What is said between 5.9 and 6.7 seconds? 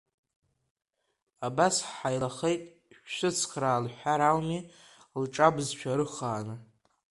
ырхааны.